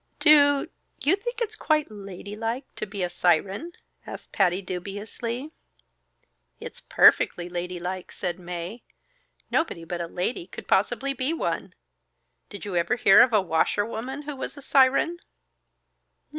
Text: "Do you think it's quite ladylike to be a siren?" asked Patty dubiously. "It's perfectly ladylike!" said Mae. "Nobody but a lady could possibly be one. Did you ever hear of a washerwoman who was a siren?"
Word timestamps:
"Do 0.19 0.67
you 0.99 1.15
think 1.15 1.41
it's 1.41 1.55
quite 1.55 1.91
ladylike 1.91 2.65
to 2.77 2.87
be 2.87 3.03
a 3.03 3.09
siren?" 3.11 3.73
asked 4.07 4.31
Patty 4.31 4.59
dubiously. 4.59 5.51
"It's 6.59 6.81
perfectly 6.81 7.47
ladylike!" 7.49 8.11
said 8.11 8.39
Mae. 8.39 8.81
"Nobody 9.51 9.83
but 9.83 10.01
a 10.01 10.07
lady 10.07 10.47
could 10.47 10.67
possibly 10.67 11.13
be 11.13 11.33
one. 11.33 11.75
Did 12.49 12.65
you 12.65 12.75
ever 12.75 12.95
hear 12.95 13.21
of 13.21 13.31
a 13.31 13.41
washerwoman 13.41 14.23
who 14.23 14.35
was 14.35 14.57
a 14.57 14.63
siren?" 14.63 15.19